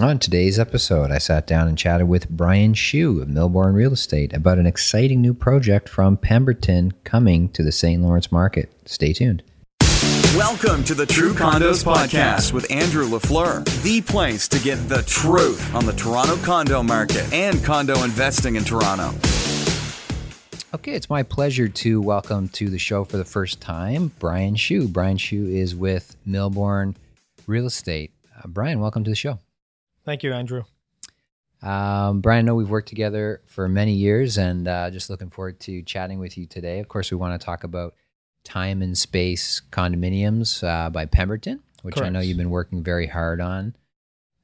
[0.00, 4.32] On today's episode, I sat down and chatted with Brian Shu of Milborne Real Estate
[4.32, 8.02] about an exciting new project from Pemberton coming to the St.
[8.02, 8.72] Lawrence market.
[8.86, 9.42] Stay tuned.
[10.34, 15.74] Welcome to the True Condos Podcast with Andrew LaFleur, the place to get the truth
[15.74, 19.10] on the Toronto condo market and condo investing in Toronto.
[20.72, 24.88] Okay, it's my pleasure to welcome to the show for the first time Brian Shu.
[24.88, 26.94] Brian Shu is with Milborne
[27.46, 28.10] Real Estate.
[28.38, 29.38] Uh, Brian, welcome to the show.
[30.04, 30.64] Thank you, Andrew.
[31.62, 35.60] Um, Brian, I know we've worked together for many years and uh, just looking forward
[35.60, 36.80] to chatting with you today.
[36.80, 37.94] Of course, we want to talk about
[38.44, 43.40] time and space condominiums uh, by Pemberton, which I know you've been working very hard
[43.40, 43.76] on.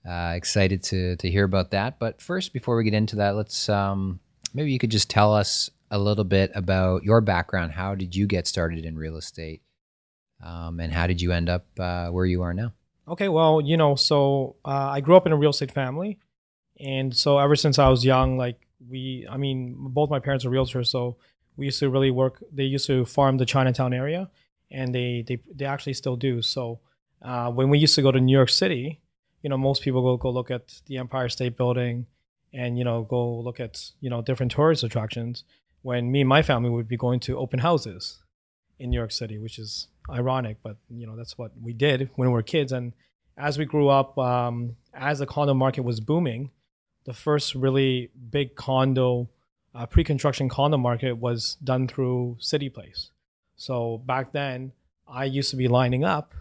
[0.09, 1.99] Uh, excited to to hear about that.
[1.99, 4.21] But first, before we get into that, let's um,
[4.55, 7.73] maybe you could just tell us a little bit about your background.
[7.73, 9.61] How did you get started in real estate,
[10.43, 12.73] um, and how did you end up uh, where you are now?
[13.09, 16.19] Okay, well, you know, so uh, I grew up in a real estate family,
[16.79, 20.51] and so ever since I was young, like we, I mean, both my parents are
[20.51, 21.17] realtors, so
[21.57, 22.43] we used to really work.
[22.53, 24.31] They used to farm the Chinatown area,
[24.71, 26.43] and they they they actually still do.
[26.43, 26.81] So
[27.23, 29.01] uh, when we used to go to New York City,
[29.43, 32.07] you know, most people go go look at the Empire State Building,
[32.53, 35.45] and you know, go look at you know different tourist attractions.
[35.81, 38.19] When me and my family would be going to open houses
[38.79, 42.29] in New York City, which is ironic, but you know that's what we did when
[42.29, 42.73] we were kids.
[42.73, 42.93] And
[43.37, 46.51] as we grew up, um, as the condo market was booming,
[47.05, 49.29] the first really big condo,
[49.75, 53.11] uh, pre-construction condo market was done through City Place.
[53.57, 54.73] So back then,
[55.07, 56.35] I used to be lining up.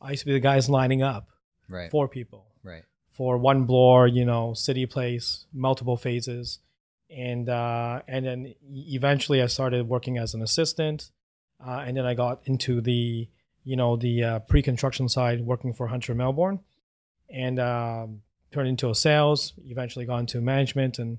[0.00, 1.28] I used to be the guys lining up
[1.68, 1.90] Right.
[1.90, 2.82] for people right.
[3.10, 6.58] for one bloor, you know, city place, multiple phases,
[7.08, 11.10] and uh, and then eventually I started working as an assistant,
[11.64, 13.28] uh, and then I got into the
[13.64, 16.60] you know the uh, pre-construction side, working for Hunter Milborne,
[17.28, 18.22] and um,
[18.52, 19.52] turned into a sales.
[19.66, 21.18] Eventually got into management, and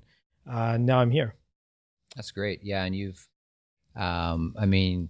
[0.50, 1.34] uh, now I'm here.
[2.16, 2.60] That's great.
[2.62, 3.26] Yeah, and you've,
[3.96, 5.08] um, I mean,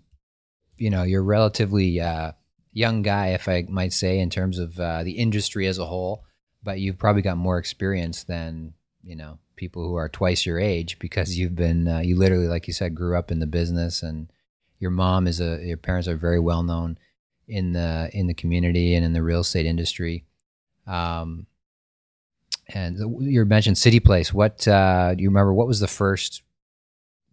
[0.76, 2.32] you know, you're relatively uh,
[2.72, 6.25] young guy, if I might say, in terms of uh, the industry as a whole.
[6.62, 10.99] But you've probably got more experience than you know people who are twice your age
[10.99, 14.31] because you've been, uh, you literally, like you said, grew up in the business, and
[14.82, 16.98] your mom is a, your parents are very well known
[17.47, 20.25] in the in the community and in the real estate industry.
[20.87, 21.47] Um,
[22.75, 24.34] and you mentioned City Place.
[24.34, 25.54] What uh, do you remember?
[25.54, 26.43] What was the first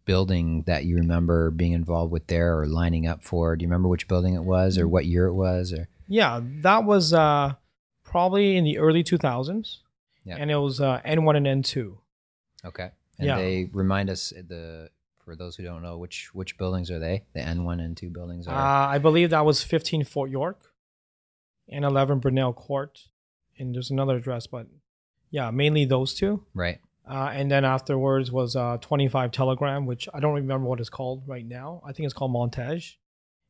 [0.06, 3.56] building that you remember being involved with there or lining up for?
[3.56, 5.74] Do you remember which building it was or what year it was?
[5.74, 7.54] Or Yeah, that was uh,
[8.04, 9.78] probably in the early 2000s,
[10.26, 10.36] Yeah.
[10.38, 11.98] and it was uh, N1 and N2.
[12.66, 13.38] okay, and Yeah.
[13.38, 14.90] they remind us the
[15.30, 17.24] for those who don't know which which buildings are they?
[17.34, 20.74] The N one and two buildings Uh, are I believe that was 15 Fort York
[21.70, 23.00] and 11 Brunel Court.
[23.60, 24.68] And there's another address, but
[25.30, 26.44] yeah, mainly those two.
[26.54, 26.80] right.
[27.08, 31.24] Uh, and then afterwards was uh, 25 Telegram, which I don't remember what it's called
[31.28, 31.82] right now.
[31.84, 32.98] I think it's called Montage.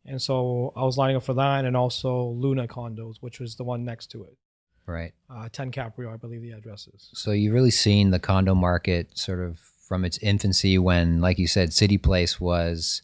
[0.05, 3.65] And so I was lining up for that and also Luna Condos, which was the
[3.65, 4.37] one next to it.
[4.85, 5.13] Right.
[5.29, 7.09] Uh, 10 Capreol, I believe the address is.
[7.13, 11.47] So you've really seen the condo market sort of from its infancy when, like you
[11.47, 13.01] said, City Place was,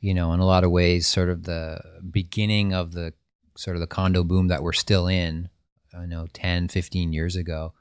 [0.00, 3.14] you know, in a lot of ways, sort of the beginning of the
[3.56, 5.48] sort of the condo boom that we're still in,
[5.98, 7.72] I know 10, 15 years ago.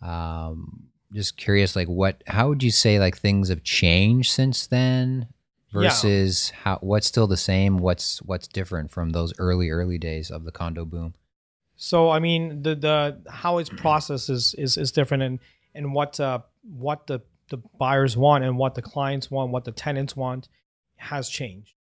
[0.00, 5.28] Um, just curious, like what, how would you say like things have changed since then
[5.72, 5.80] Yeah.
[5.80, 7.78] versus how, what's still the same?
[7.78, 11.14] What's, what's different from those early, early days of the condo boom?
[11.76, 15.40] So I mean, the the how it's processed is is, is different, and
[15.74, 19.72] and what uh, what the the buyers want and what the clients want, what the
[19.72, 20.48] tenants want,
[20.96, 21.74] has changed.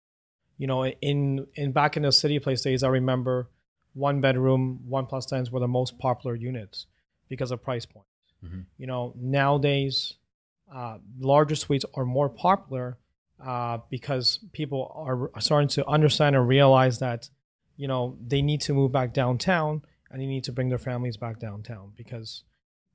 [0.57, 3.49] You know, in in back in the city place days, I remember
[3.93, 6.87] one bedroom, one plus tens were the most popular units
[7.29, 8.05] because of price point.
[8.43, 8.65] Mhm.
[8.77, 10.15] You know, nowadays,
[10.71, 12.97] uh, larger suites are more popular
[13.39, 17.29] uh, because people are starting to understand and realize that
[17.75, 21.17] you know they need to move back downtown and they need to bring their families
[21.17, 22.43] back downtown because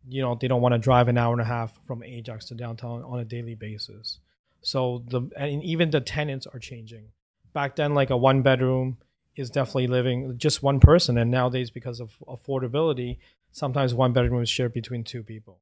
[0.09, 2.55] you know they don't want to drive an hour and a half from Ajax to
[2.55, 4.19] downtown on a daily basis.
[4.63, 7.09] So the and even the tenants are changing.
[7.53, 8.99] Back then, like a one bedroom
[9.35, 13.19] is definitely living just one person, and nowadays because of affordability,
[13.53, 15.61] sometimes one bedroom is shared between two people.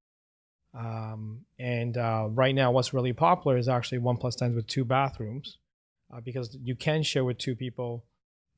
[0.77, 4.85] Um, and uh, right now, what's really popular is actually one plus tens with two
[4.85, 5.59] bathrooms,
[6.13, 8.05] uh, because you can share with two people.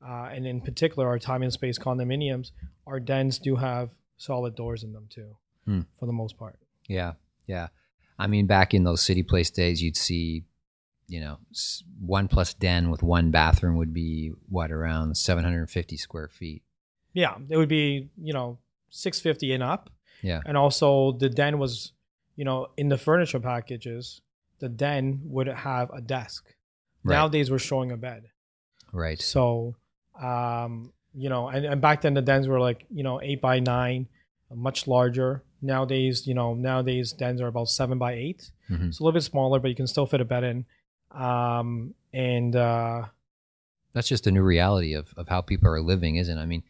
[0.05, 2.51] Uh, and in particular, our time and space condominiums,
[2.85, 5.35] our dens do have solid doors in them too,
[5.67, 5.81] Hmm.
[5.99, 6.57] for the most part.
[6.87, 7.13] Yeah,
[7.45, 7.67] yeah.
[8.17, 10.45] I mean, back in those city place days, you'd see,
[11.07, 11.37] you know,
[11.99, 16.29] one plus den with one bathroom would be what around seven hundred and fifty square
[16.29, 16.63] feet.
[17.13, 18.57] Yeah, it would be you know
[18.89, 19.89] 650 and up.
[20.21, 20.41] Yeah.
[20.45, 21.93] And also the den was,
[22.35, 24.21] you know, in the furniture packages,
[24.59, 26.53] the den would have a desk.
[27.03, 27.15] Right.
[27.15, 28.23] Nowadays we're showing a bed.
[28.91, 29.21] Right.
[29.21, 29.75] So,
[30.21, 33.59] um, you know, and, and back then the dens were like, you know, eight by
[33.59, 34.07] nine,
[34.53, 35.43] much larger.
[35.61, 38.89] Nowadays, you know, nowadays dens are about seven by 8 Mhm.
[38.89, 40.65] It's a little bit smaller, but you can still fit a bed in.
[41.11, 43.05] Um, and uh,
[43.93, 46.41] That's just a new reality of, of how people are living, isn't it?
[46.41, 46.63] I mean,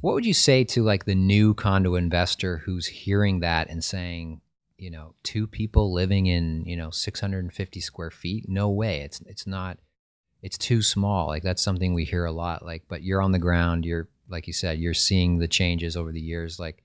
[0.00, 4.40] what would you say to like the new condo investor who's hearing that and saying,
[4.78, 8.48] you know, two people living in, you know, 650 square feet?
[8.48, 9.02] No way.
[9.02, 9.78] It's it's not
[10.40, 11.28] it's too small.
[11.28, 14.46] Like that's something we hear a lot like but you're on the ground, you're like
[14.48, 16.82] you said, you're seeing the changes over the years like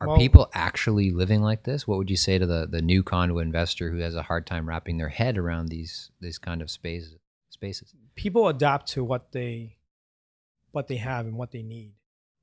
[0.00, 1.86] are Well- people actually living like this?
[1.86, 4.68] What would you say to the the new condo investor who has a hard time
[4.68, 7.16] wrapping their head around these these kind of spaces
[7.50, 7.94] spaces?
[8.14, 9.76] people adapt to what they
[10.72, 11.94] what they have and what they need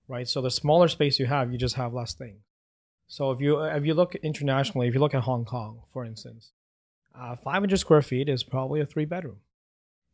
[0.08, 2.42] right so the smaller space you have you just have less things
[3.08, 6.52] so if you if you look internationally if you look at hong kong for instance
[7.16, 9.38] uh, 500 square feet is probably a three bedroom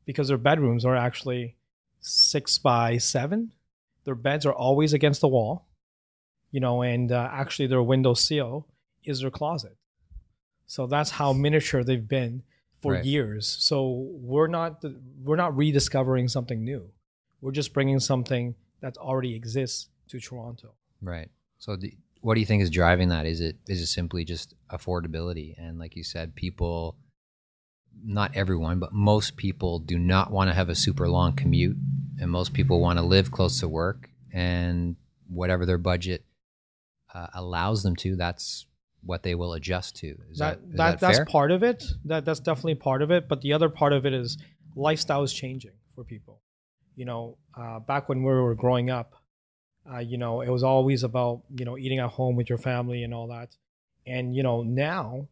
[0.06, 1.56] because their bedrooms are actually
[2.02, 3.54] six by seven
[4.04, 5.66] their beds are always against the wall
[6.54, 8.52] you know and uh, actually their window seal
[9.04, 9.76] is their closet
[10.66, 12.44] so that's how miniature they've been
[12.82, 13.06] for Right.
[13.06, 13.48] years.
[13.48, 14.84] So we're not
[15.24, 16.90] we're not rediscovering something new.
[17.42, 20.74] We're just bringing something that already exists to Toronto.
[21.02, 21.30] Right.
[21.60, 23.26] So, the, what do you think is driving that?
[23.26, 25.54] Is it is it simply just affordability?
[25.58, 26.98] And like you said, people,
[28.04, 31.78] not everyone, but most people do not want to have a super long commute,
[32.20, 34.96] and most people want to live close to work, and
[35.28, 36.26] whatever their budget
[37.14, 38.66] uh, allows them to, that's
[39.06, 40.16] what they will adjust to.
[40.32, 41.26] Is that, that, is that, that that's fair?
[41.26, 41.84] part of it.
[42.06, 43.28] That that's definitely part of it.
[43.28, 44.38] But the other part of it is
[44.76, 46.42] lifestyle is changing for people.
[46.96, 49.16] You know, uh, back when we were growing up,
[49.92, 53.04] uh, you know, it was always about you know eating at home with your family
[53.04, 53.56] and all that.
[54.06, 55.28] And you know now,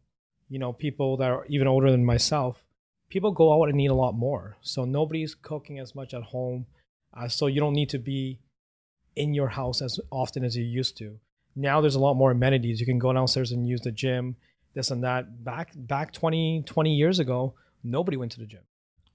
[0.48, 2.64] you know, people that are even older than myself,
[3.08, 4.56] people go out and eat a lot more.
[4.60, 6.66] So nobody's cooking as much at home.
[7.14, 8.40] Uh, so you don't need to be
[9.14, 11.18] in your house as often as you used to.
[11.54, 12.80] Now there's a lot more amenities.
[12.80, 14.36] You can go downstairs and use the gym,
[14.74, 15.44] this and that.
[15.44, 17.54] Back back 20, 20 years ago,
[17.84, 18.62] nobody went to the gym.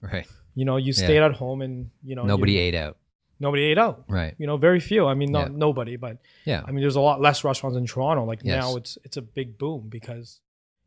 [0.00, 0.26] right.
[0.54, 2.96] You know, you stayed at home and you know Nobody you- ate out.
[3.40, 4.04] nobody ate out.
[4.08, 4.34] Right.
[4.38, 5.06] You know, very few.
[5.06, 5.56] I mean, not Yeah.
[5.56, 6.62] nobody, but Yeah.
[6.66, 8.24] I mean, there's a lot less restaurants in Toronto.
[8.24, 8.60] Like Yes.
[8.62, 10.40] now, it's it's a big boom because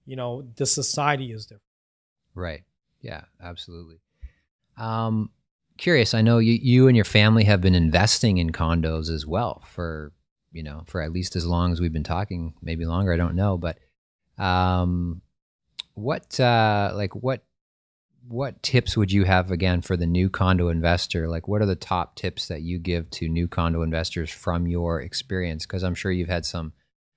[0.06, 1.64] you know the society is different.
[2.36, 2.64] Right.
[3.02, 4.00] Yeah, absolutely.
[4.78, 5.30] Um,
[5.78, 6.14] curious.
[6.14, 10.12] I know you, you and your family have been investing in condos as well for,
[10.52, 13.14] you know, for at least as long as we've been talking, maybe longer.
[13.14, 13.78] I don't know, but,
[14.38, 15.22] um,
[15.94, 17.44] what, uh, like what,
[18.28, 21.28] what tips would you have again for the new condo investor?
[21.28, 25.02] Like, what are the top tips that you give to new condo investors from your
[25.02, 25.66] experience?
[25.66, 26.74] Because I'm sure you've had some,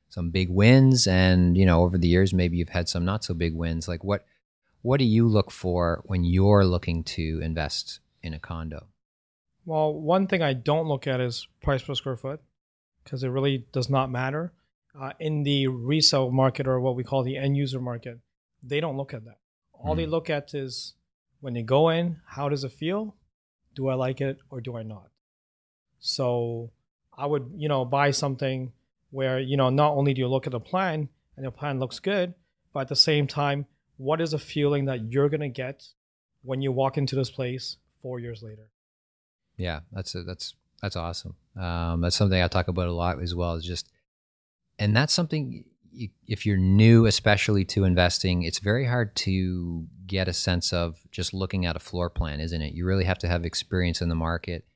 [0.09, 3.35] some big wins, and you know, over the years, maybe you've had some not so
[3.35, 3.87] big wins.
[3.87, 4.25] Like, what,
[4.83, 8.87] what do you look for when you're looking to invest in a condo?
[9.67, 12.41] Well, one thing I don't look at is price per square foot
[13.05, 14.53] because it really does not matter.
[14.99, 18.19] Uh, in the resale market or what we call the end user market,
[18.63, 19.39] they don't look at that.
[19.73, 20.11] All they Hmm.
[20.13, 20.95] look at is
[21.41, 23.17] when they go in, how does it feel?
[23.75, 25.11] Do I like it or do I not?
[25.99, 26.71] So
[27.17, 28.73] I would, you know, buy something
[29.11, 31.99] where, you know, not only do you look at the plan and the plan looks
[31.99, 32.35] good,
[32.73, 35.89] but at the same time, what is a feeling that you're going to get
[36.43, 38.69] when you walk into this place four years later?
[39.57, 41.35] Yeah, that's a, that's that's awesome.
[41.59, 43.55] Um, that's something I talk about a lot as well.
[43.55, 43.91] Is just,
[44.79, 50.29] and that's something you, if you're new, especially to investing, it's very hard to get
[50.29, 52.75] a sense of just looking at a floor plan, isn't it?
[52.75, 54.67] You really have to have experience in the market,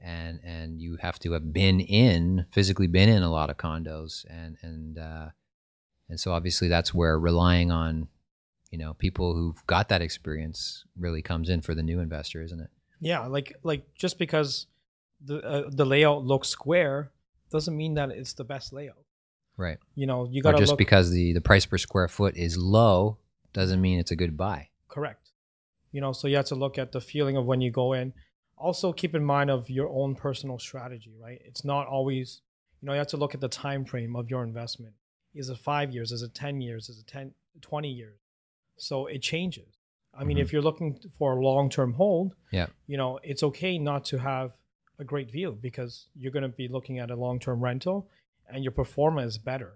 [0.00, 4.24] and and you have to have been in physically been in a lot of condos,
[4.30, 5.30] and and uh,
[6.08, 8.06] and so obviously that's where relying on,
[8.70, 12.60] you know, people who've got that experience really comes in for the new investor, isn't
[12.60, 12.70] it?
[13.00, 14.68] Yeah, like like just because
[15.24, 17.10] the uh, the layout looks square
[17.50, 19.04] doesn't mean that it's the best layout.
[19.56, 19.78] Right.
[19.94, 22.56] You know, you got to just look because the, the price per square foot is
[22.56, 23.18] low
[23.52, 24.68] doesn't mean it's a good buy.
[24.88, 25.30] correct.
[25.90, 28.12] You know, so you have to look at the feeling of when you go in.
[28.58, 31.40] Also, keep in mind of your own personal strategy, right?
[31.44, 32.42] It's not always,
[32.80, 34.92] you know, you have to look at the time frame of your investment.
[35.34, 36.12] Is it five years?
[36.12, 36.88] Is it ten years?
[36.90, 37.32] Is it 10,
[37.62, 38.18] 20 years?
[38.76, 39.78] So it changes.
[40.12, 40.42] I mean, Mhm.
[40.42, 42.66] if you're looking for a long term hold, Yeah.
[42.86, 44.52] you know, it's okay not to have
[44.98, 48.08] a great view because you're going to be looking at a long term rental
[48.52, 49.74] and your performance is better,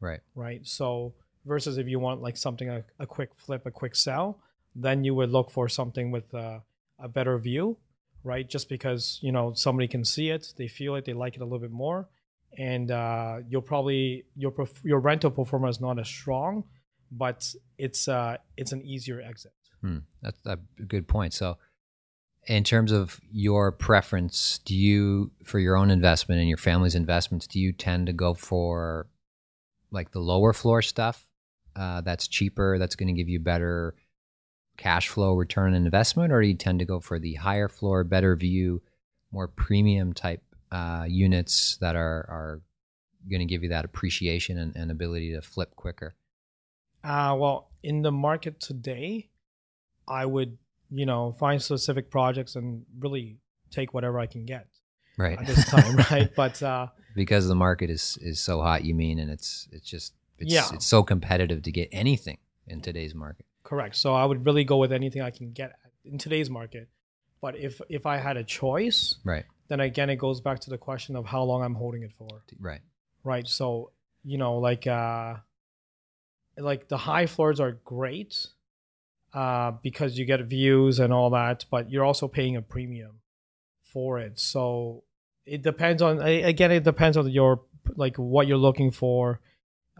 [0.00, 0.20] Right.
[0.34, 0.66] right?
[0.66, 1.14] So,
[1.46, 4.38] versus if you want like something, a, a quick flip, a quick sell,
[4.74, 6.62] then you would look for something with a,
[6.98, 7.76] a better view,
[8.24, 8.48] right?
[8.48, 11.44] Just because, you know, somebody can see it, they feel it, they like it a
[11.44, 12.08] little bit more.
[12.58, 16.64] and uh, you'll probably your perf- your rental performance is not as strong,
[17.12, 19.52] but it's uh, it's an easier exit.
[19.80, 19.98] Hmm.
[20.20, 21.32] That's a good point.
[21.32, 21.56] So,
[22.50, 27.46] in terms of your preference, do you, for your own investment and your family's investments,
[27.46, 29.06] do you tend to go for
[29.92, 31.28] like the lower floor stuff
[31.76, 33.94] uh, that's cheaper, that's going to give you better
[34.76, 38.02] cash flow return on investment, or do you tend to go for the higher floor,
[38.02, 38.82] better view,
[39.30, 40.42] more premium type
[40.72, 42.60] uh, units that are are
[43.30, 46.16] going to give you that appreciation and, and ability to flip quicker?
[47.04, 49.28] Uh, well, in the market today,
[50.08, 50.58] I would
[50.90, 53.38] you know find specific projects and really
[53.70, 54.66] take whatever I can get
[55.16, 55.38] Right.
[55.38, 56.30] at this time, right?
[56.34, 60.14] But uh, because the market is is so hot you mean and it's it's just
[60.38, 60.66] it's, Yeah.
[60.72, 63.94] it's so competitive to get anything in today's market Correct.
[63.96, 65.72] So I would really go with anything I can get
[66.04, 66.88] in today's market.
[67.40, 70.78] But if if I had a choice, right then again it goes back to the
[70.78, 72.42] question of how long I'm holding it for.
[72.58, 72.80] right
[73.22, 73.46] Right.
[73.46, 73.92] So,
[74.24, 75.34] you know, like uh
[76.56, 78.46] like the high floors are great
[79.32, 83.20] uh because you get views and all that, but you're also paying a premium
[83.82, 84.38] for it.
[84.38, 85.04] So
[85.46, 87.62] it depends on again it depends on your
[87.96, 89.40] like what you're looking for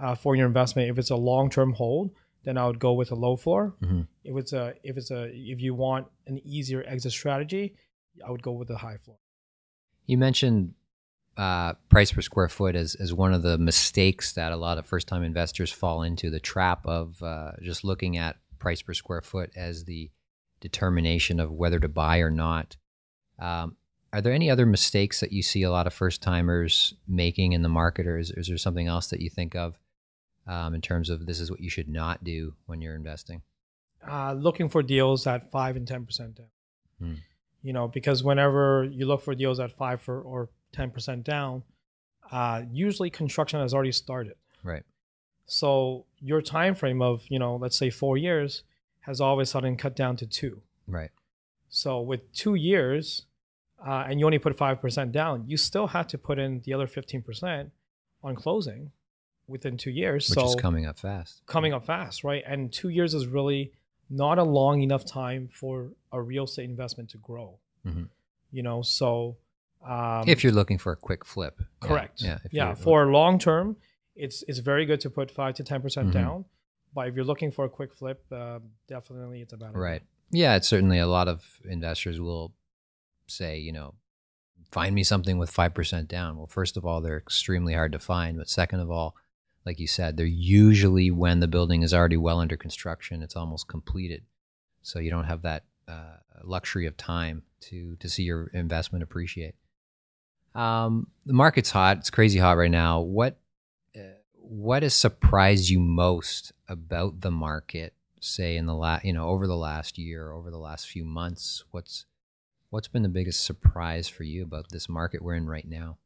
[0.00, 0.88] uh, for your investment.
[0.90, 2.10] If it's a long-term hold,
[2.44, 3.75] then I would go with a low floor.
[3.82, 4.06] Mhm.
[4.25, 7.75] If it's a if it's a if you want an easier exit strategy,
[8.26, 9.18] I would go with a high floor.
[10.06, 10.75] you mentioned
[11.37, 14.84] uh, price per square foot as, as one of the mistakes that a lot of
[14.84, 19.22] first time investors fall into the trap of uh, just looking at price per square
[19.22, 20.10] foot as the
[20.60, 22.76] determination of whether to buy or not.
[23.38, 23.76] Um,
[24.12, 27.62] are there any other mistakes that you see a lot of first timers making in
[27.62, 29.78] the market, or is, is there something else that you think of
[30.46, 33.42] um, in terms of this is what you should not do when you're investing?
[34.08, 36.46] uh, looking for deals at five and ten percent down.
[36.98, 37.14] Hmm.
[37.62, 41.62] You know, because whenever you look for deals at five for, or ten percent down,
[42.30, 44.34] uh, usually construction has already started.
[44.62, 44.84] Right.
[45.46, 48.62] So your time frame of you know, let's say four years,
[49.00, 50.62] has all of a sudden cut down to two.
[50.86, 51.10] Right.
[51.68, 53.22] So with two years,
[53.86, 56.74] uh, and you only put five percent down, you still have to put in the
[56.74, 57.70] other fifteen percent
[58.22, 58.90] on closing
[59.46, 60.28] within two years.
[60.28, 61.42] Which so is coming up fast.
[61.46, 62.42] coming up fast, right?
[62.46, 63.72] And two years is really
[64.08, 67.58] not a long enough time for a real estate investment to grow.
[67.86, 68.08] Mhm.
[68.52, 69.36] You know, so
[69.86, 71.60] um, if you're looking for a quick flip.
[71.80, 72.38] Correct, Yeah.
[72.44, 73.76] if yeah, for long term,
[74.20, 76.12] it's it's very good to put five to ten percent Mhm.
[76.12, 76.44] down.
[76.94, 78.58] But if you're looking for a quick flip, uh,
[78.88, 79.78] definitely it's a better.
[79.78, 80.02] Right.
[80.30, 82.52] Yeah, it's certainly a lot of investors will
[83.26, 83.94] say, you know,
[84.70, 86.36] find me something with 5% down.
[86.36, 88.36] Well, first of all, they're extremely hard to find.
[88.38, 89.14] But second of all,
[89.64, 93.68] like you said, they're usually when the building is already well under construction, it's almost
[93.68, 94.22] completed.
[94.82, 99.54] So you don't have that uh, luxury of time to, to see your investment appreciate.
[100.54, 101.98] Um, the market's hot.
[101.98, 103.00] It's crazy hot right now.
[103.00, 103.38] What
[104.50, 109.47] what has surprised you most about the market say in the last you know over
[109.47, 112.04] the last year over the last few months what's
[112.71, 115.97] what's been the biggest surprise for you about this market we're in right now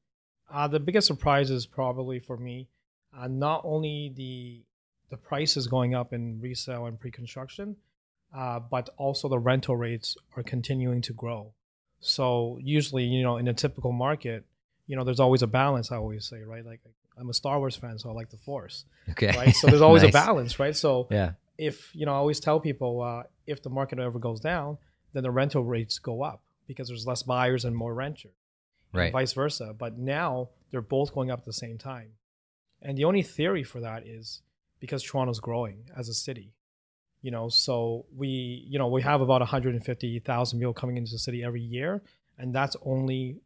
[0.50, 2.68] Uh, the biggest surprise is probably for me,
[3.16, 4.62] uh, not only the
[5.10, 7.76] the prices going up in resale and pre-construction,
[8.34, 11.52] uh, but also the rental rates are continuing to grow.
[12.00, 14.44] So usually, you know, in a typical market,
[14.86, 15.90] you know, there's always a balance.
[15.92, 16.64] I always say, right?
[16.64, 16.80] Like
[17.18, 19.54] I'm a Star Wars fan, so I like the Force, okay right?
[19.54, 20.10] So there's always Nice.
[20.10, 20.76] a balance, right?
[20.76, 24.40] So yeah if you know, I always tell people uh, if the market ever goes
[24.40, 24.78] down,
[25.12, 28.32] then the rental rates go up because there's less buyers and more renters
[28.92, 29.74] and right vice versa.
[29.76, 32.10] But now they're both going up at the same time.
[32.82, 34.42] And the only theory for that is
[34.80, 36.52] because Toronto's growing as a city.
[37.22, 41.42] You know, so we, you know, we have about 150,000 people coming into the city
[41.42, 42.02] every year,
[42.36, 43.36] and that's only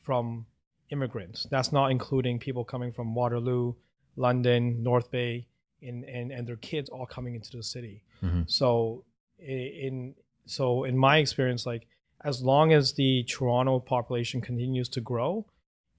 [0.00, 0.46] from
[0.90, 1.46] immigrants.
[1.50, 3.74] That's not including people coming from Waterloo,
[4.16, 5.46] London, North Bay,
[5.82, 8.02] and and, and their kids all coming into the city.
[8.22, 8.50] Mhm.
[8.50, 9.04] So
[9.38, 10.14] in
[10.46, 11.86] so in my experience, like
[12.24, 15.46] as long as the Toronto population continues to grow,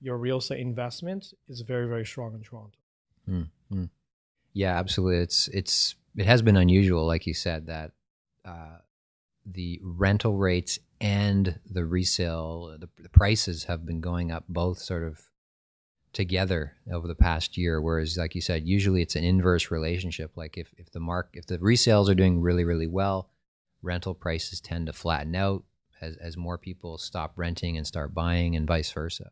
[0.01, 2.77] your real estate investment is very very strong in Toronto.
[4.53, 7.91] yeah absolutely it's it's it has been unusual like you said that
[8.45, 8.77] uh
[9.45, 15.03] the rental rates and the resale the, the prices have been going up both sort
[15.03, 15.21] of
[16.13, 20.31] together over the past year whereas like you said usually it's an inverse relationship.
[20.35, 23.29] Like if, if the mark if the resales are doing really really well
[23.83, 25.63] rental prices tend to flatten out
[26.01, 29.31] as, as more people stop renting and start buying and vice versa.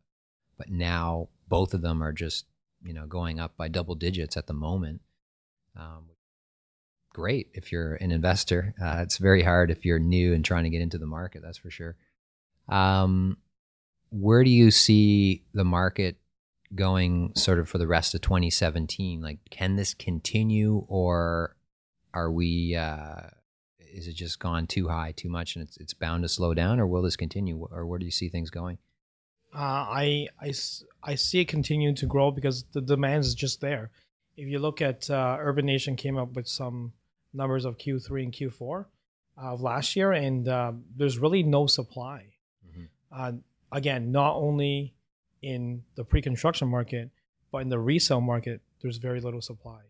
[0.58, 2.46] But now both of them are just
[2.84, 5.02] you know going up by double digits at the moment
[5.76, 6.10] um,
[7.16, 10.70] great if you're an investor uh, it's very hard if you're new and trying to
[10.70, 11.96] get into the market that's for sure
[12.68, 13.38] um,
[14.10, 16.18] where do you see the market
[16.74, 19.22] going sort of for the rest of 2017?
[19.22, 21.56] Like, can this continue, or
[22.14, 22.76] are we?
[22.76, 23.30] Uh,
[23.80, 26.80] is it just gone too high, too much, and it's it's bound to slow down,
[26.80, 28.78] or will this continue, or where do you see things going?
[29.54, 30.54] Uh, I, I,
[31.02, 33.90] I see it continuing to grow because the demand is just there.
[34.36, 36.92] If you look at uh, Urbanation came up with some
[37.36, 38.86] numbers of Q3 and Q4
[39.38, 42.28] of last year, and uh, there's really no supply.
[42.68, 42.88] Mhm.
[43.12, 43.32] Uh,
[43.72, 44.94] again, not only
[45.42, 47.12] in the pre-construction market,
[47.52, 49.82] but in the resale market, there's very little supply.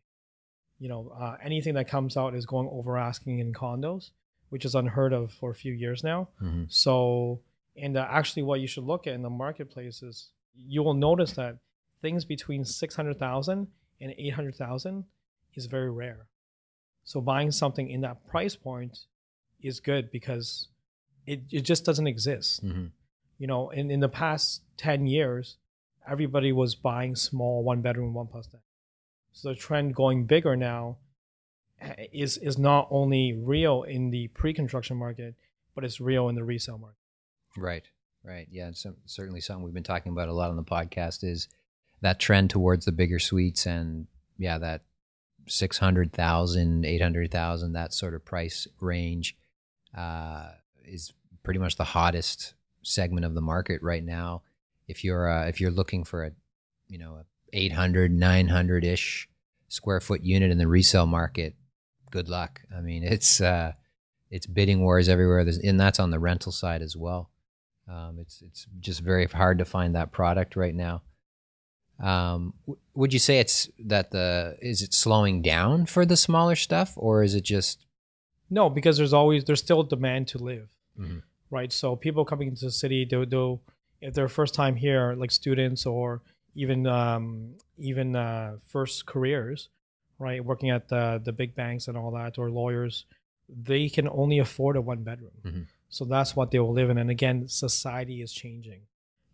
[0.80, 4.12] You know, uh, anything that comes out is going over asking in condos,
[4.50, 6.28] which is unheard of for a few years now.
[6.42, 6.72] Mhm.
[6.72, 7.42] So,
[7.76, 11.34] and uh, actually, what you should look at in the marketplace is you will notice
[11.34, 11.58] that
[12.02, 13.68] things between 600,000
[14.02, 15.06] and 800,000
[15.54, 16.28] is very rare.
[17.06, 19.06] So, buying something in that price point
[19.62, 20.68] is good because
[21.28, 22.66] it, it just doesn't exist.
[22.66, 22.92] Mhm.
[23.38, 25.58] You know, in, in the past 10 years,
[26.10, 28.62] everybody was buying small one bedroom, one plus den.
[29.34, 30.98] So, the trend going bigger now
[31.80, 35.36] eh, is, is not only real in the pre construction market,
[35.76, 36.98] but it's real in the resale market.
[37.56, 37.84] Right,
[38.24, 38.48] right.
[38.50, 41.48] Yeah, and some, certainly something we've been talking about a lot on the podcast is
[42.02, 44.08] that trend towards the bigger suites and
[44.38, 44.82] yeah, that
[45.48, 49.36] 600,000, 800,000, that sort of price range
[49.98, 50.50] uh,
[50.84, 54.42] is pretty much the hottest segment of the market right now.
[54.88, 56.32] If you're uh, if you're looking for a
[56.88, 59.30] you know a 800 900 ish
[59.68, 61.56] square foot unit in the resale market,
[62.12, 62.62] good luck.
[62.76, 63.74] I mean, it's uh,
[64.30, 67.30] it's bidding wars everywhere, There's, and that's on the rental side as well.
[67.88, 71.04] Um, it's it's just very hard to find that product right now.
[72.00, 76.56] Um, w- would you say it's that the is it slowing down for the smaller
[76.56, 77.86] stuff, or is it just
[78.50, 81.24] No, because there's always there's still demand to live, Mhm.
[81.50, 81.72] right?
[81.74, 83.62] So people coming into the city, they'll, they'll
[84.02, 86.22] if they're first time here, like students or
[86.54, 89.70] even um, even uh, first careers,
[90.20, 93.06] right, working at the the big banks and all that, or lawyers,
[93.50, 95.32] they can only afford a one bedroom.
[95.44, 95.66] Mhm.
[95.90, 96.98] So that's what they will live in.
[96.98, 98.82] And again, society is changing,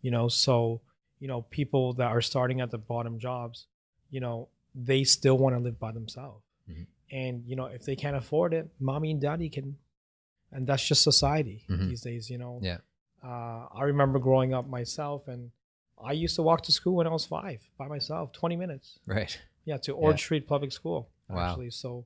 [0.03, 0.27] you know.
[0.29, 0.81] So
[1.21, 3.67] you know, people that are starting at the bottom jobs,
[4.09, 6.85] you know, they still want to live by themselves Mhm.
[7.11, 9.77] and you know if they can't afford it mommy and daddy can
[10.53, 11.89] and that's just society Mhm.
[11.89, 12.77] these days you know Yeah.
[13.21, 15.51] uh, i remember growing up myself and
[16.01, 19.33] i used to walk to school when i was five by myself 20 minutes right?
[19.65, 20.25] yeah to orange Yeah.
[20.27, 21.49] street public school Wow.
[21.49, 22.05] actually so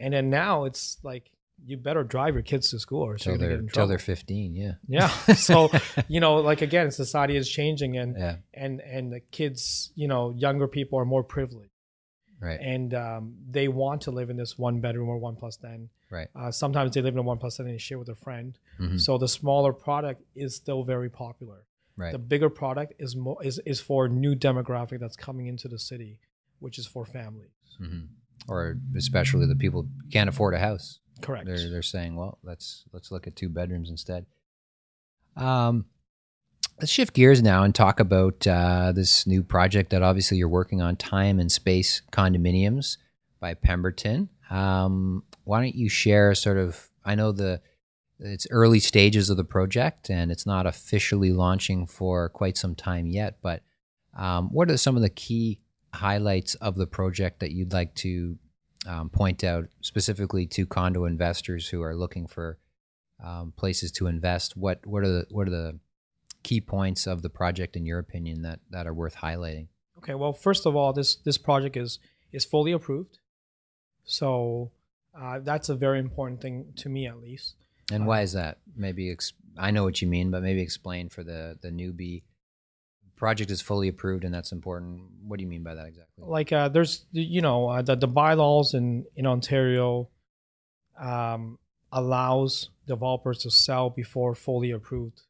[0.00, 1.30] and then now it's like
[1.64, 3.86] you better drive your kids to school or so you're gonna they're get in till
[3.86, 4.54] they're fifteen.
[4.54, 4.74] Yeah.
[4.88, 5.70] yeah so
[6.08, 8.36] you know like again society is changing and yeah.
[8.54, 11.70] and and the kids you know younger people are more privileged
[12.38, 12.60] Right.
[12.60, 15.88] and um, they want to live in this one bedroom or one plus den.
[16.10, 16.28] Right.
[16.38, 18.58] Uh, sometimes they live in a one plus den and they share with a friend.
[18.78, 19.00] Mhm.
[19.00, 21.64] So the smaller product is still very popular.
[21.96, 22.12] Right.
[22.12, 26.20] The bigger product is more is, is for new demographic that's coming into the city,
[26.58, 27.48] which is for families.
[27.78, 28.00] hmm
[28.46, 31.00] Or especially the people who can't afford a house.
[31.22, 31.46] Correct.
[31.46, 34.26] They're they're saying, well, let's let's look at two bedrooms instead.
[35.36, 35.86] Um,
[36.80, 40.82] let's shift gears now and talk about uh, this new project that obviously you're working
[40.82, 42.98] on, time and space condominiums
[43.40, 44.28] by Pemberton.
[44.50, 46.88] Um, why don't you share sort of?
[47.04, 47.60] I know the
[48.18, 53.06] it's early stages of the project and it's not officially launching for quite some time
[53.06, 53.62] yet, but
[54.16, 55.60] um, what are some of the key
[55.92, 58.38] highlights of the project that you'd like to
[58.86, 62.58] um, point out specifically to condo investors who are looking for
[63.22, 64.56] um, places to invest?
[64.56, 65.78] What what are the what are the
[66.42, 69.68] key points of the project in your opinion that that are worth highlighting?
[69.98, 70.14] Okay.
[70.14, 71.98] Well, first of all, this this project is
[72.32, 73.18] is fully approved,
[74.04, 74.70] so
[75.18, 77.54] uh, that's a very important thing to me, at least.
[77.90, 78.58] And why is that?
[78.74, 82.22] Maybe ex- I know what you mean, but maybe explain for the the newbie.
[83.16, 85.00] Project is fully approved, and that's important.
[85.26, 86.24] What do you mean by that exactly?
[86.26, 90.08] like uh, there's you know uh, the, the bylaws in in ontario
[90.98, 91.58] um,
[91.92, 95.22] allows developers to sell before fully approved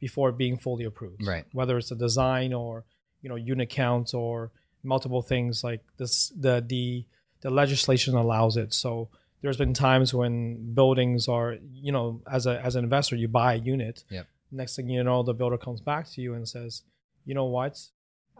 [0.00, 1.44] before being fully approved Right.
[1.52, 2.84] whether it's a design or
[3.22, 4.50] you know unit counts or
[4.82, 7.04] multiple things like this the the
[7.40, 9.08] the legislation allows it so
[9.40, 13.54] there's been times when buildings are you know as a as an investor you buy
[13.54, 14.26] a unit Yep.
[14.52, 16.82] next thing you know the builder comes back to you and says
[17.24, 17.80] you know what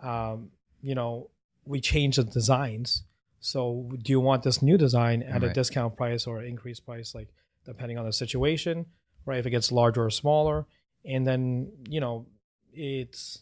[0.02, 0.50] um,
[0.82, 1.30] you know
[1.64, 3.04] we change the designs
[3.40, 7.28] so do you want this new design at a discount price or increased price like
[7.64, 8.86] depending on the situation
[9.26, 10.66] right if it gets larger or smaller
[11.04, 12.26] and then you know
[12.72, 13.40] it's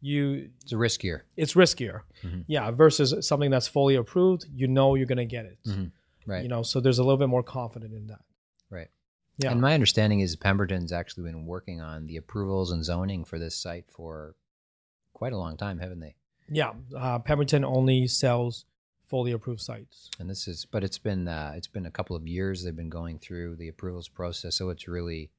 [0.00, 1.22] you It's riskier.
[1.36, 2.44] it's riskier Mhm.
[2.46, 5.90] yeah versus something that's fully approved you know you're going to get it Mhm.
[6.26, 6.42] Right.
[6.42, 8.20] you know so there's a little bit more confident in that
[8.70, 8.88] Right.
[9.38, 13.38] Yeah And my understanding is Pemberton's actually been working on the approvals and zoning for
[13.38, 14.34] this site for
[15.12, 16.14] quite a long time, haven't they?
[16.48, 18.64] Yeah, uh, Pemberton only sells
[19.06, 20.10] fully approved sites.
[20.18, 22.88] And this is, but it's been uh, it's been a couple of years they've been
[22.88, 25.30] going through the approvals process, so it's really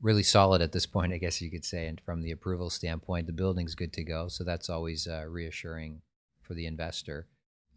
[0.00, 1.86] really solid at this point, I guess you could say.
[1.86, 6.00] And from the approval standpoint, the building's good to go, so that's always uh, reassuring
[6.40, 7.26] for the investor.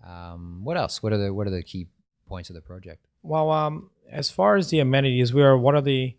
[0.05, 1.03] Um, what else?
[1.03, 1.87] What are the what are the key
[2.27, 3.07] points of the project?
[3.23, 6.15] Well, um, as far as the amenities, we are one of the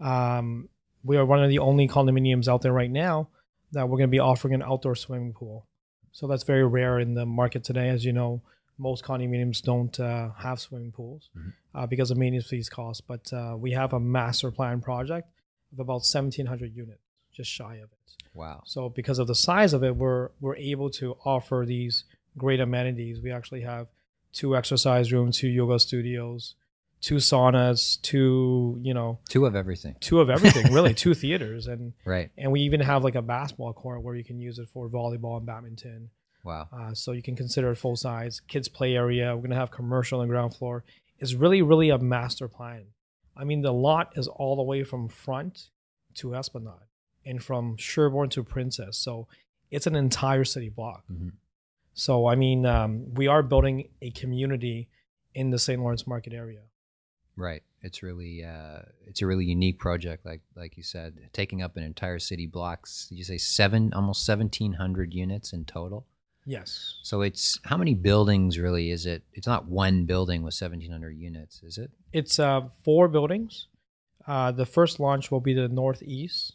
[0.00, 0.68] um,
[1.04, 3.28] we are one of the only condominiums out there right now
[3.72, 5.66] that we're going to be offering an outdoor swimming pool.
[6.12, 8.42] So that's very rare in the market today, as you know.
[8.78, 11.52] Most condominiums don't uh, have swimming pools Mhm.
[11.74, 13.00] uh, because of maintenance fees costs.
[13.00, 15.28] But uh, we have a master plan project
[15.72, 17.00] of about 1,700 units,
[17.32, 17.98] just shy of it.
[18.34, 18.62] Wow.
[18.66, 22.04] So because of the size of it, we're we're able to offer these
[22.36, 23.20] great amenities.
[23.22, 23.88] We actually have
[24.32, 26.54] two exercise rooms, two yoga studios,
[27.00, 29.96] two saunas, two you know Two of everything.
[30.00, 32.30] two of everything really, two theaters, and Right.
[32.38, 35.36] and we even have like a basketball court where you can use it for volleyball
[35.36, 36.10] and badminton.
[36.44, 36.68] Wow.
[36.72, 38.40] Uh, so you can consider it full size.
[38.40, 39.34] Kids play area.
[39.36, 40.84] We're gonna have commercial on the ground floor.
[41.18, 42.86] It's really really a master plan.
[43.36, 45.68] I mean the lot is all the way from front
[46.14, 46.88] to Esplanade
[47.24, 48.98] and from Sherbourne to Princess.
[48.98, 49.28] So
[49.70, 51.04] it's an entire city block.
[51.10, 51.32] Mhm.
[51.94, 54.88] So I mean um, we are building a community
[55.34, 55.80] in the St.
[55.80, 56.60] Lawrence Market area.
[57.36, 57.62] Right.
[57.80, 61.82] It's really uh, it's a really unique project, like like you said, taking up an
[61.82, 63.06] entire city blocks.
[63.08, 66.06] Did you say seven, almost seventeen hundred units in total?
[66.44, 66.96] Yes.
[67.02, 69.22] So it's how many buildings really is it?
[69.32, 71.90] It's not one building with seventeen hundred units, is it?
[72.12, 73.66] It's uh, four buildings.
[74.26, 76.54] Uh, the first launch will be the northeast,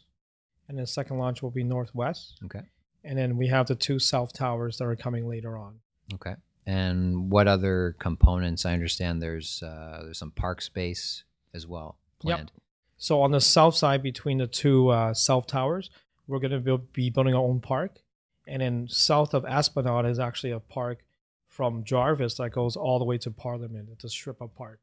[0.68, 2.38] and the second launch will be northwest.
[2.44, 2.62] Okay.
[3.04, 5.76] And then we have the two south towers that are coming later on.
[6.14, 6.34] Okay.
[6.66, 8.66] And what other components?
[8.66, 12.36] I understand there's uh, there's some park space as well Yep.
[12.36, 12.52] planned.
[12.98, 15.88] So on the south side, between the two uh, south towers,
[16.26, 18.00] we're going to be building our own park.
[18.46, 21.04] And then south of Esplanade is actually a park
[21.46, 23.88] from Jarvis that goes all the way to Parliament.
[23.92, 24.80] It's a strip of park.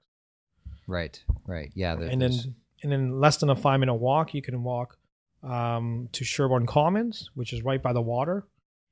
[0.88, 1.22] Right.
[1.46, 1.72] Right.
[1.76, 1.94] Yeah.
[2.00, 4.98] and there's- then and then less than a five minute walk, you can walk
[5.46, 8.46] um, to Sherbourne Commons, which is right by the water,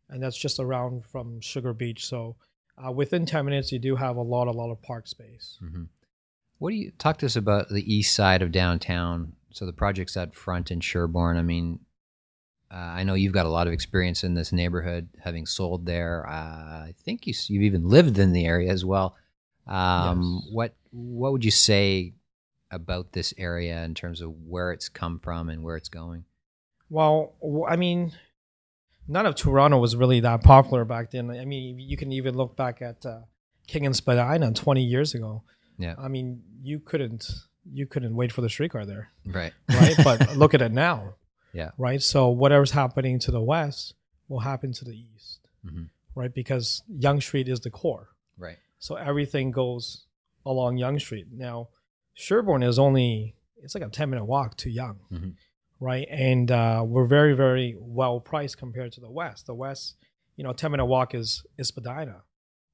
[0.09, 2.05] and that's just around from Sugar Beach.
[2.05, 2.35] So
[2.77, 5.57] uh, within ten minutes, you do have a lot, a lot of park space.
[5.61, 5.87] Mhm.
[6.59, 9.33] What do you talk to us about the east side of downtown?
[9.51, 11.37] So the project's out front in Sherbourne.
[11.37, 11.79] I mean,
[12.71, 16.25] uh, I know you've got a lot of experience in this neighborhood, having sold there.
[16.27, 16.31] Uh,
[16.87, 19.15] I think you, you've even lived in the area as well.
[19.67, 20.53] Um, Yes.
[20.53, 22.13] What What would you say
[22.71, 26.25] about this area in terms of where it's come from and where it's going?
[26.93, 27.33] Well,
[27.67, 28.11] I mean,
[29.07, 31.31] none of Toronto was really that popular back then.
[31.31, 33.21] I mean, you can even look back at uh,
[33.67, 35.41] King and Spadina 20 years ago.
[35.79, 35.95] Yeah.
[35.97, 37.27] I mean, you couldn't
[37.71, 39.09] you couldn't wait for the streetcar there.
[39.25, 39.53] Right.
[39.69, 39.95] right?
[40.03, 41.15] but look at it now.
[41.53, 41.71] Yeah.
[41.79, 42.01] Right.
[42.01, 43.95] So whatever's happening to the west
[44.27, 45.89] will happen to the east, Mhm.
[46.13, 46.33] right?
[46.33, 48.09] Because Yonge Street is the core.
[48.37, 48.57] Right.
[48.79, 50.05] So everything goes
[50.45, 51.27] along Yonge Street.
[51.31, 51.69] Now,
[52.13, 55.33] Sherbourne is only it's like a ten minute walk to Yonge, Mhm.
[55.83, 56.07] Right?
[56.09, 59.45] And uh, we're very very well priced compared to the west.
[59.45, 59.95] The west,
[60.37, 62.23] you know, ten minute walk is is Spadina,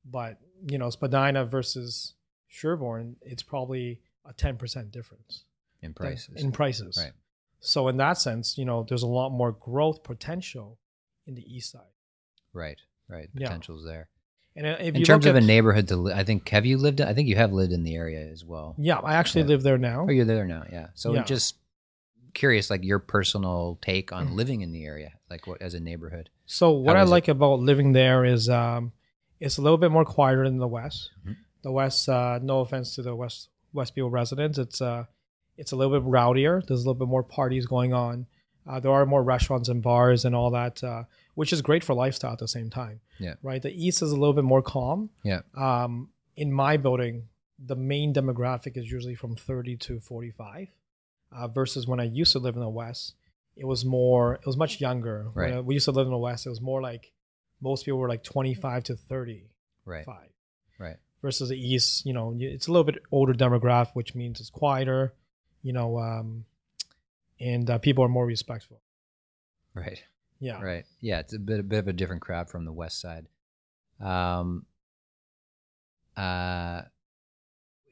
[0.05, 2.13] but you know, Spadina versus
[2.47, 5.45] Sherbourne, it's probably a ten percent difference
[5.81, 6.41] In prices.
[6.43, 6.97] in prices.
[7.01, 7.13] Right.
[7.61, 10.79] So in that sense, you know, there's a lot more growth potential
[11.27, 11.93] in the east side.
[12.53, 12.79] right.
[13.09, 13.29] Right.
[13.33, 13.47] Yeah.
[13.47, 14.07] Potential's there.
[14.55, 17.01] And uh, if in terms of a neighborhood to li- I think have you lived
[17.01, 18.75] I think you have lived in the area as well.
[18.77, 19.47] yeah, I actually Yeah.
[19.53, 20.05] live there now.
[20.07, 20.87] Oh, you're there now, yeah.
[20.93, 21.23] So Yeah.
[21.23, 21.55] just
[22.39, 24.17] curious, like your personal take Mm.
[24.17, 26.29] on living in the area, like what as a neighborhood.
[26.45, 27.11] So what I is it?
[27.17, 28.91] like about living there is um,
[29.39, 31.11] it's a little bit more quieter than the west.
[31.25, 31.35] Mhm.
[31.61, 35.05] The west, uh, no offense to the west Westfield residents, it's uh,
[35.57, 36.61] it's a little bit rowdier.
[36.65, 38.25] There's a little bit more parties going on.
[38.65, 41.03] Uh, there are more restaurants and bars and all that, uh,
[41.35, 43.01] which is great for lifestyle at the same time.
[43.19, 43.35] Yeah.
[43.43, 43.61] Right.
[43.61, 45.09] The east is a little bit more calm.
[45.23, 45.41] Yeah.
[45.55, 47.27] Um, in my building,
[47.71, 50.69] the main demographic is usually from 30 to 45,
[51.31, 53.15] uh, versus when I used to live in the west,
[53.55, 55.29] it was more, it was much younger.
[55.33, 55.53] When Right.
[55.55, 57.11] I- we used to live in the west, it was more like
[57.61, 59.49] most people were like 25 to 35,
[59.85, 60.05] Right.
[60.79, 60.97] Right.
[61.21, 62.05] versus the east.
[62.05, 65.13] You know, it's a little bit older demographic, which means it's quieter.
[65.61, 66.45] You know, um,
[67.39, 68.81] and uh, people are more respectful.
[69.73, 70.01] Right.
[70.39, 70.61] Yeah.
[70.61, 70.85] Right.
[71.01, 73.27] Yeah, it's a bit a bit of a different crowd from the west side.
[73.99, 74.65] Um
[76.15, 76.83] uh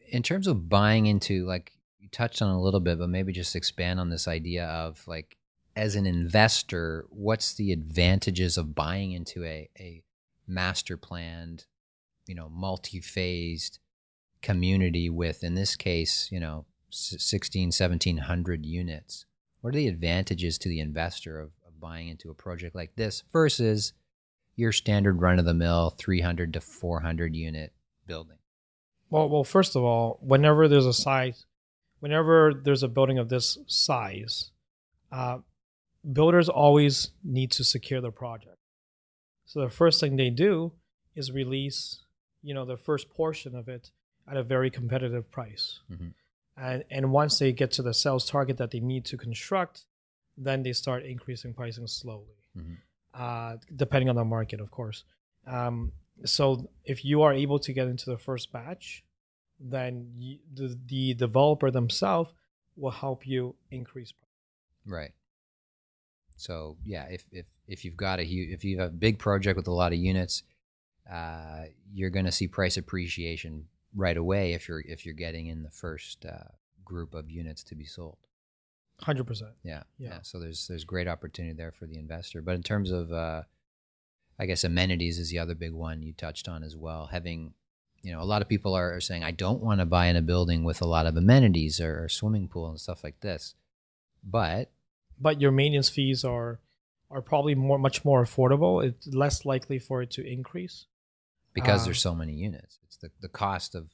[0.10, 3.56] in terms of buying into like you touched on a little bit, but maybe just
[3.56, 5.38] expand on this idea of like
[5.76, 10.04] as an investor, what's the advantages of buying into a, a
[10.48, 11.66] master planned,
[12.26, 13.80] you know, multi-phased
[14.42, 19.26] community with, in this case, you know, s- 16, 1700 units?
[19.62, 23.24] What are the advantages to the investor of, of buying into a project like this
[23.32, 23.94] versus
[24.56, 27.72] your standard run of the mill 300 to 400 unit
[28.08, 28.38] building?
[29.10, 31.46] Well, well, first of all, whenever there's a size,
[32.00, 34.52] whenever there's a building of this size,
[35.12, 35.40] uh,
[36.12, 38.58] builders always need to secure their project.
[39.46, 40.74] So the first thing they do
[41.16, 42.04] is release,
[42.42, 43.92] you know, the first portion of it
[44.30, 45.80] at a very competitive price.
[45.90, 46.14] Mhm.
[46.58, 49.86] And and once they get to the sales target that they need to construct,
[50.38, 52.78] then they start increasing pricing slowly, Mhm.
[53.14, 55.04] uh, depending on the market, of course.
[55.46, 55.94] Um,
[56.26, 59.04] so if you are able to get into the first batch,
[59.60, 62.32] then you, the the developer themselves
[62.76, 64.12] will help you increase.
[64.12, 64.28] price.
[64.86, 65.12] Right.
[66.36, 69.67] So yeah, if if if you've got a if you have a big project with
[69.67, 70.43] a lot of units,
[71.12, 73.65] uh, you're going to see price appreciation
[73.96, 76.52] right away if you're if you're getting in the first uh,
[76.86, 78.17] group of units to be sold.
[79.02, 79.52] Hundred percent.
[79.63, 80.10] Yeah, yeah.
[80.10, 80.20] Yeah.
[80.22, 82.41] So there's there's great opportunity there for the investor.
[82.41, 83.43] But in terms of, uh,
[84.39, 87.08] I guess amenities is the other big one you touched on as well.
[87.12, 87.54] Having,
[88.04, 90.16] you know, a lot of people are, are saying I don't want to buy in
[90.16, 93.56] a building with a lot of amenities or, or swimming pool and stuff like this,
[94.24, 94.72] but
[95.20, 96.60] But your maintenance fees are
[97.10, 98.84] are probably more much more affordable.
[98.86, 100.86] It's less likely for it to increase.
[101.54, 102.80] because Uh, there's so many units.
[102.84, 103.90] It's the, the cost of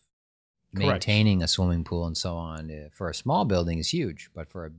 [0.75, 0.89] Correct.
[1.07, 2.71] maintaining a swimming pool and so on.
[2.71, 4.71] uh, For a small building is huge, but for a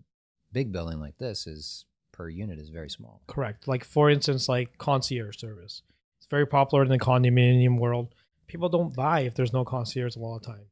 [0.53, 3.23] big building like this is per unit is very small.
[3.27, 3.67] Correct.
[3.69, 5.83] Like for instance, like concierge service.
[6.19, 8.15] It's very popular in the condominium world.
[8.47, 10.69] People don't buy if there's no concierge a lot of times.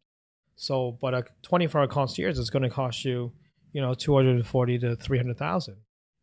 [0.56, 3.32] So, but a 24 hour concierge is going to cost you,
[3.72, 5.76] you know, 240 to 300,000.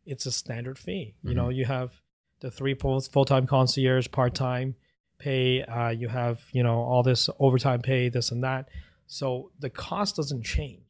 [0.06, 1.16] It's a standard fee.
[1.24, 1.92] You know, you have
[2.40, 4.76] the three full time concierge, part time
[5.20, 5.64] pay.
[5.64, 8.70] Uh, you have, you know, all this overtime pay, this and that.
[9.08, 10.84] So the cost doesn't change.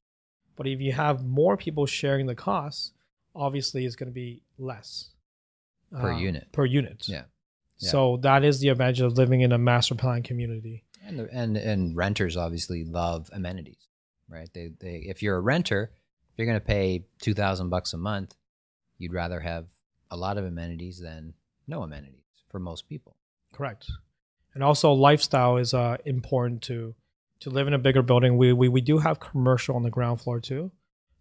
[0.55, 2.91] But if you have more people sharing the costs,
[3.35, 5.11] obviously it's going to be less
[5.91, 6.51] Per uh, unit.
[6.51, 7.07] Per unit.
[7.07, 7.23] Yeah.
[7.79, 7.89] Yeah.
[7.91, 10.83] So that is the advantage of living in a master plan community.
[11.05, 13.87] And the, and and renters obviously love amenities,
[14.27, 14.49] right?
[14.53, 15.91] They they if you're a renter,
[16.31, 18.35] if you're going to pay 2000 bucks a month,
[18.97, 19.67] you'd rather have
[20.11, 21.33] a lot of amenities than
[21.67, 23.15] no amenities for most people.
[23.53, 23.89] Correct.
[24.53, 26.95] And also lifestyle is uh, important to
[27.41, 28.37] to live in a bigger building.
[28.37, 30.71] We, we we do have commercial on the ground floor too,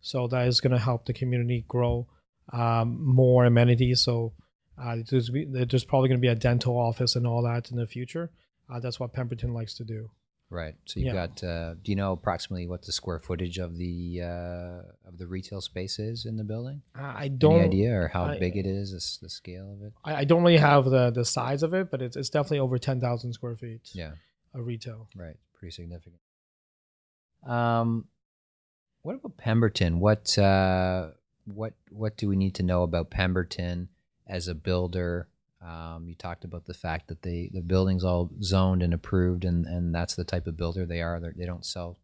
[0.00, 2.08] so that is going to help the community grow
[2.52, 4.00] um, more amenities.
[4.00, 4.32] So
[4.80, 7.86] uh, there's there's probably going to be a dental office and all that in the
[7.86, 8.30] future.
[8.72, 10.10] Uh, that's what Pemberton likes to do.
[10.50, 10.74] Right.
[10.86, 11.26] So you've Yeah.
[11.26, 11.44] got.
[11.44, 15.60] Uh, do you know approximately what the square footage of the uh, of the retail
[15.60, 16.80] space is in the building?
[16.94, 18.92] I I don't Any idea or how I- big it is?
[18.92, 19.92] This, the scale of it?
[20.04, 22.78] I, I don't really have the the size of it, but it's it's definitely over
[22.78, 23.90] ten thousand square feet.
[23.92, 24.12] Yeah.
[24.54, 25.08] of retail.
[25.14, 25.36] Right.
[25.54, 26.16] Pretty significant.
[27.46, 28.06] Um,
[29.02, 30.00] what about Pemberton?
[30.00, 31.10] What uh,
[31.44, 33.88] what what do we need to know about Pemberton
[34.28, 35.28] as a builder?
[35.60, 39.66] Um, you talked about the fact that they the building's all zoned and approved, and
[39.66, 41.18] and that's the type of builder they are.
[41.20, 41.98] They're, they don't sell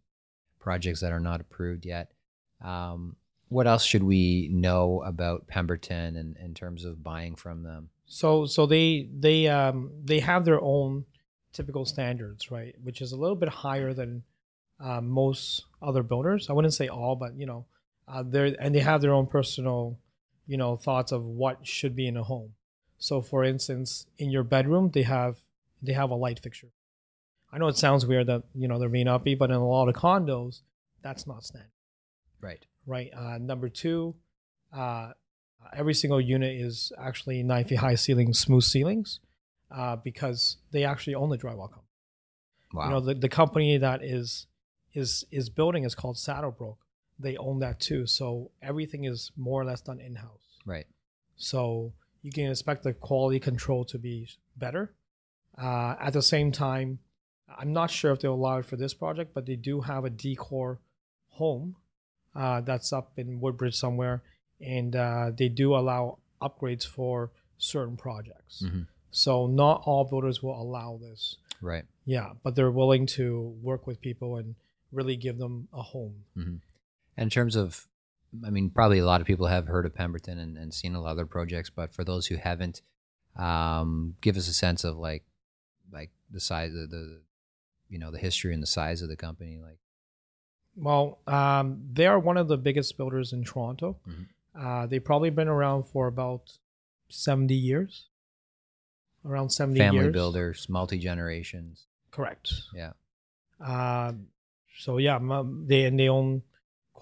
[0.58, 2.10] projects that are not approved yet.
[2.62, 3.16] Um,
[3.48, 7.90] what else should we know about Pemberton in, in terms of buying from them?
[8.06, 11.04] So so they they um they have their own
[11.52, 12.74] typical standards, right?
[12.82, 14.24] Which is a little bit higher than
[14.80, 16.50] uh, most other builders.
[16.50, 17.66] I wouldn't say all, but you know,
[18.08, 19.98] uh, they and they have their own personal,
[20.46, 22.54] you know, thoughts of what should be in a home.
[22.98, 25.36] So for instance, in your bedroom, they have
[25.82, 26.68] they have a light fixture.
[27.52, 29.66] I know it sounds weird that you know there may not be, but in a
[29.68, 30.60] lot of condos,
[31.02, 31.70] that's not standard
[32.40, 32.64] Right.
[32.86, 33.10] right?
[33.16, 34.14] Uh, number two,
[34.72, 35.12] uh,
[35.74, 39.20] every single unit is actually nine feet high ceiling, smooth ceilings,
[39.70, 41.82] uh, because they actually own the drywall company.
[42.72, 42.84] Wow.
[42.84, 44.46] You know, the, the company that is
[44.92, 46.76] is is building is called Saddlebrook.
[47.18, 50.58] They own that too, so everything is more or less done in house.
[50.66, 50.86] right.
[51.36, 54.92] So you can expect the quality control to be better.
[55.58, 56.98] Uh, at the same time,
[57.58, 60.10] I'm not sure if they'll allow it for this project, but they do have a
[60.10, 60.78] decor
[61.30, 61.76] home
[62.34, 64.22] uh, that's up in Woodbridge somewhere,
[64.60, 68.62] and uh, they do allow upgrades for certain projects.
[68.64, 68.86] Mhm.
[69.10, 71.36] So not all builders will allow this.
[71.60, 71.84] Right.
[72.04, 74.54] Yeah, but they're willing to work with people and
[74.92, 76.24] really give them a home.
[77.16, 77.86] And in terms of,
[78.44, 81.00] I mean, probably a lot of people have heard of Pemberton and, and seen a
[81.00, 82.82] lot of their projects, but for those who haven't,
[83.36, 85.24] um, give us a sense of like,
[85.92, 87.20] like the size of the,
[87.88, 89.58] you know, the history and the size of the company.
[89.62, 89.78] Like,
[90.76, 93.98] Well, um, they are one of the biggest builders in Toronto.
[94.08, 94.26] Mhm.
[94.56, 96.58] Uh, they've probably been around for about
[97.08, 98.06] 70 years.
[99.24, 100.12] Around 70 family years.
[100.12, 101.86] builders, multi generations.
[102.10, 102.52] Correct.
[102.74, 102.92] Yeah.
[103.58, 104.26] Um,
[104.78, 105.18] so yeah,
[105.66, 106.42] they and they own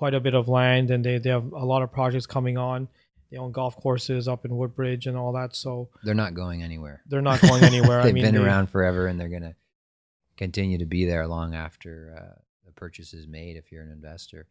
[0.03, 2.89] quite a bit of land, and they, they have a lot of projects coming on.
[3.31, 5.55] they own golf courses up in Woodbridge and all that.
[5.55, 7.03] So They're not going anywhere.
[7.07, 8.03] they're not going anywhere.
[8.03, 9.55] They've I mean, been they- around forever, and they're gonna
[10.37, 13.57] continue to be there long after uh, the purchase is made.
[13.57, 14.49] If you're an investor,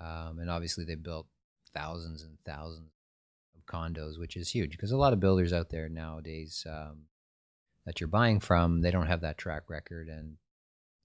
[0.00, 1.26] um, and obviously they built
[1.74, 2.88] thousands and thousands
[3.58, 7.02] of condos, which is huge because a lot of builders out there nowadays um,
[7.84, 10.38] that you're buying from, they don't have that track record, and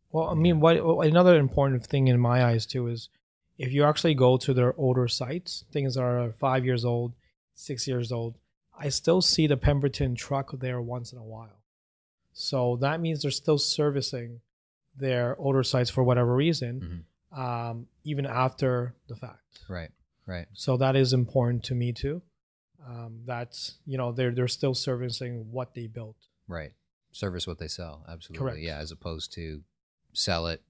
[0.10, 3.10] Well, I mean, what- another important thing in my eyes too is
[3.58, 7.14] if you actually go to their older sites, things that are five years old,
[7.56, 8.36] six years old,
[8.78, 11.62] I still see the Pemberton truck there once in a while.
[12.34, 14.42] So that means they're still servicing
[14.98, 19.60] their older sites for whatever reason, um, even after the fact.
[19.70, 19.92] right,
[20.26, 22.22] right, So that is important to me too.
[22.86, 26.18] Um, that's you know they're they're still servicing what they built.
[26.48, 26.74] right.
[27.16, 28.60] Service what they sell, absolutely, Correct.
[28.64, 28.80] yeah.
[28.80, 29.62] As opposed to
[30.14, 30.64] sell it,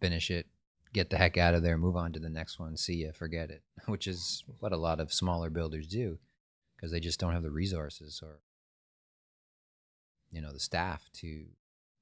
[0.00, 0.46] finish it,
[0.92, 3.50] get the heck out of there, move on to the next one, see ya, forget
[3.50, 6.18] it, which is what a lot of smaller builders do
[6.76, 8.40] because they just don't have the resources or
[10.30, 11.44] you know the staff to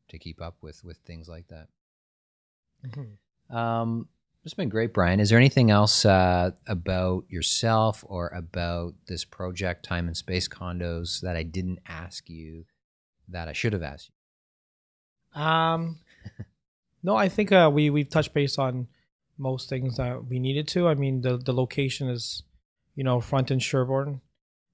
[0.08, 1.68] to keep up with with things like that.
[3.50, 4.08] Um,
[4.44, 5.20] it's been great, Brian.
[5.20, 11.20] Is there anything else uh, about yourself or about this project, Time and Space Condos,
[11.20, 12.64] that I didn't ask you
[13.28, 14.10] that I should have asked
[15.34, 15.42] you?
[15.42, 15.98] Um,
[17.02, 18.88] no, I think uh, we we've touched base on
[19.36, 20.88] most things that we needed to.
[20.88, 22.42] I mean, the the location is,
[22.94, 24.20] you know, front in Sherbourne.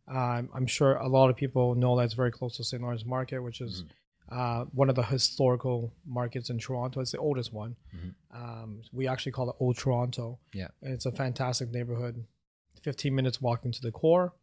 [0.06, 2.82] Um, I'm sure a lot of people know that's very close to St.
[2.82, 3.84] Lawrence Market, which is
[4.30, 7.00] uh, one of the historical markets in Toronto.
[7.00, 7.76] It's the oldest one.
[7.94, 8.14] Mhm.
[8.34, 10.38] Um, we actually call it Old Toronto.
[10.52, 10.68] Yeah.
[10.82, 12.24] and it's a fantastic neighborhood.
[12.82, 14.34] 15 minutes walking to the core,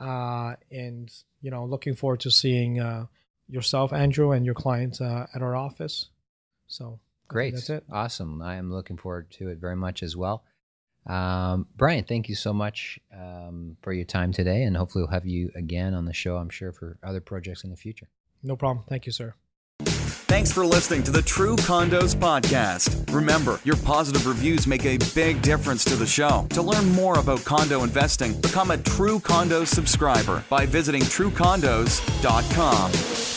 [0.00, 3.06] uh, and you know, looking forward to seeing uh,
[3.48, 6.06] yourself, Andrew, and your clients uh, at our office.
[6.66, 7.54] So Great.
[7.54, 7.84] That's it.
[7.90, 8.42] Awesome.
[8.42, 10.44] I am looking forward to it very much as well.
[11.06, 15.26] Um, Brian, thank you so much um, for your time today, and hopefully we'll have
[15.26, 18.08] you again on the show, I'm sure, for other projects in the future.
[18.42, 18.84] No problem.
[18.88, 19.34] Thank you, sir.
[20.28, 23.14] Thanks for listening to the True Condos podcast.
[23.14, 26.48] Remember, your positive reviews make a big difference to the show.
[26.50, 33.35] To learn more about condo investing, become a True Condos subscriber by visiting truecondos.com.